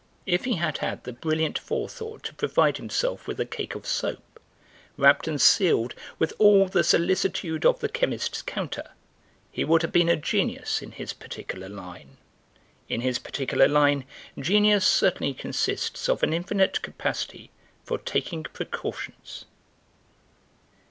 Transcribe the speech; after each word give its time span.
If 0.25 0.45
he 0.45 0.55
had 0.55 0.79
had 0.79 1.03
the 1.03 1.13
brilliant 1.13 1.59
forethought 1.59 2.23
to 2.23 2.33
provide 2.33 2.77
himself 2.77 3.27
with 3.27 3.39
a 3.39 3.45
cake 3.45 3.75
of 3.75 3.85
soap, 3.85 4.39
wrapped 4.97 5.27
and 5.27 5.39
sealed 5.39 5.93
with 6.17 6.33
all 6.39 6.67
the 6.67 6.83
solicitude 6.83 7.67
of 7.67 7.81
the 7.81 7.87
chemist's 7.87 8.41
counter, 8.41 8.89
he 9.51 9.63
would 9.63 9.83
have 9.83 9.91
been 9.91 10.09
a 10.09 10.15
genius 10.15 10.81
in 10.81 10.91
his 10.93 11.13
particular 11.13 11.69
line. 11.69 12.17
In 12.89 13.01
his 13.01 13.19
particular 13.19 13.67
line 13.67 14.05
genius 14.39 14.87
certainly 14.87 15.35
consists 15.35 16.09
of 16.09 16.23
an 16.23 16.33
infinite 16.33 16.81
capacity 16.81 17.51
for 17.83 17.99
taking 17.99 18.41
precautions." 18.45 19.45